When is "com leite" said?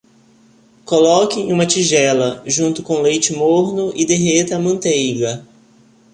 2.81-3.33